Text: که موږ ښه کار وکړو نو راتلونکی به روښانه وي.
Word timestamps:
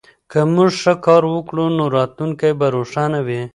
که 0.31 0.39
موږ 0.53 0.71
ښه 0.81 0.93
کار 1.05 1.23
وکړو 1.33 1.65
نو 1.77 1.83
راتلونکی 1.97 2.51
به 2.59 2.67
روښانه 2.75 3.19
وي. 3.27 3.41